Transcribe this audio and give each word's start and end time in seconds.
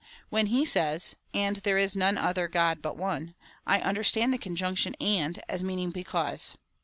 When 0.29 0.47
he 0.47 0.65
says— 0.65 1.15
and 1.35 1.57
there 1.57 1.77
is 1.77 1.95
none 1.95 2.17
other 2.17 2.47
God 2.47 2.81
but 2.81 2.97
one, 2.97 3.35
I 3.67 3.81
understand 3.81 4.33
the 4.33 4.39
con 4.39 4.55
junction 4.55 4.95
and 4.99 5.39
as 5.47 5.61
meaning 5.61 5.91
because. 5.91 6.57